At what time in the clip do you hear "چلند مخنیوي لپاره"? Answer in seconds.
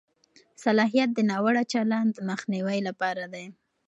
1.73-3.23